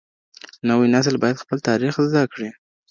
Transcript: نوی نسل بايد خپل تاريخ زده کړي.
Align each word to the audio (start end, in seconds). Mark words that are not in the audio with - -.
نوی 0.69 0.87
نسل 0.95 1.15
بايد 1.23 1.41
خپل 1.43 1.57
تاريخ 1.69 1.93
زده 2.11 2.23
کړي. 2.33 2.49